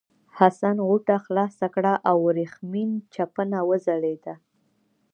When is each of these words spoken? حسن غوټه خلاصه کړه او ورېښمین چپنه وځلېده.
حسن 0.37 0.75
غوټه 0.87 1.15
خلاصه 1.25 1.65
کړه 1.75 1.93
او 2.09 2.15
ورېښمین 2.27 2.89
چپنه 3.13 3.59
وځلېده. 3.69 4.35